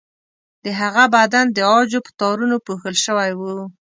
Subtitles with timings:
[0.63, 3.41] د هغه بدن د عاجو په تارونو پوښل شوی و.